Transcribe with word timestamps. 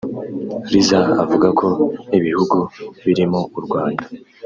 Liza 0.71 0.99
avuga 1.23 1.47
ko 1.59 1.67
ibihugu 2.17 2.57
birimo 3.03 3.39
u 3.57 3.59
Rwanda 3.65 4.05